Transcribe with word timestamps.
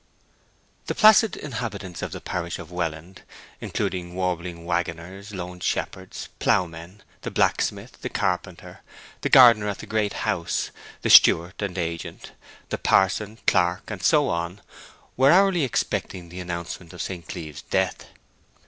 X 0.79 0.87
The 0.87 0.95
placid 0.95 1.37
inhabitants 1.37 2.01
of 2.01 2.11
the 2.11 2.19
parish 2.19 2.57
of 2.57 2.71
Welland, 2.71 3.21
including 3.59 4.15
warbling 4.15 4.65
waggoners, 4.65 5.31
lone 5.31 5.59
shepherds, 5.59 6.27
ploughmen, 6.39 7.03
the 7.21 7.29
blacksmith, 7.29 8.01
the 8.01 8.09
carpenter, 8.09 8.81
the 9.21 9.29
gardener 9.29 9.67
at 9.67 9.77
the 9.77 9.85
Great 9.85 10.13
House, 10.25 10.71
the 11.03 11.11
steward 11.11 11.61
and 11.61 11.77
agent, 11.77 12.31
the 12.69 12.79
parson, 12.79 13.37
clerk, 13.45 13.91
and 13.91 14.01
so 14.01 14.27
on, 14.29 14.61
were 15.17 15.29
hourly 15.31 15.63
expecting 15.63 16.29
the 16.29 16.39
announcement 16.39 16.93
of 16.93 17.01
St. 17.03 17.27
Cleeve's 17.27 17.61
death. 17.61 18.07